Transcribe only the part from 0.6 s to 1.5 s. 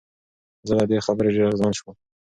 زه له دې خبرې ډېر